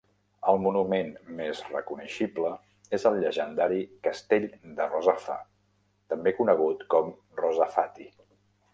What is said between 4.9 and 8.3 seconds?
Rozafa, també conegut com Rozafati.